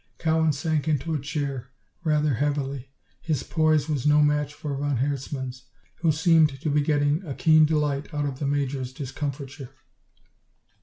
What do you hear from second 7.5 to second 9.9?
delight out of the Major's discomfiture.